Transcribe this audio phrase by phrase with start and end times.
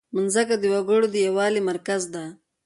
[0.15, 2.25] مځکه د وګړو د یووالي مرکز ده.